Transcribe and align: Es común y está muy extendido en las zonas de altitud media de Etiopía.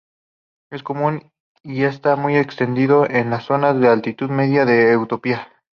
Es 0.71 0.81
común 0.81 1.31
y 1.61 1.83
está 1.83 2.15
muy 2.15 2.35
extendido 2.35 3.07
en 3.07 3.29
las 3.29 3.43
zonas 3.43 3.79
de 3.79 3.87
altitud 3.87 4.31
media 4.31 4.65
de 4.65 4.93
Etiopía. 4.93 5.47